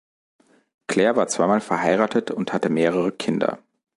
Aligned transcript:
Klehr 0.87 1.15
war 1.15 1.27
zweimal 1.27 1.61
verheiratet 1.61 2.31
und 2.31 2.53
hatte 2.53 2.69
mehrere 2.69 3.11
Kinder. 3.11 3.59